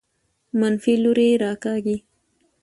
منفي 0.59 0.93
لوري 1.03 1.29
راکاږي. 1.43 1.97